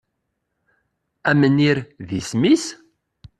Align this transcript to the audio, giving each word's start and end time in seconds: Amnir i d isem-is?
Amnir 1.29 1.77
i 1.83 1.87
d 2.07 2.09
isem-is? 2.19 2.65